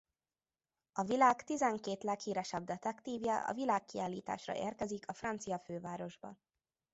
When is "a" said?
0.91-1.03, 3.35-3.53, 5.09-5.13